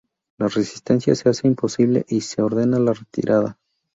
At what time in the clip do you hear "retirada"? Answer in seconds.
2.93-3.59